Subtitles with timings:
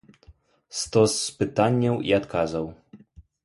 [0.79, 2.65] Стос пытанняў і адказаў.